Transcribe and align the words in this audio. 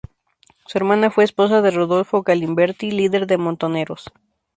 Su 0.65 0.79
hermana 0.79 1.11
fue 1.11 1.23
esposa 1.23 1.61
de 1.61 1.69
Rodolfo 1.69 2.23
Galimberti, 2.23 2.89
líder 2.89 3.27
de 3.27 3.37
Montoneros. 3.37 4.11